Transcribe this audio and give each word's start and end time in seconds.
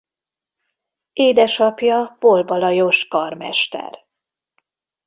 Édesapja 1.13 2.15
Bolba 2.19 2.57
Lajos 2.57 3.07
karmester. 3.07 4.07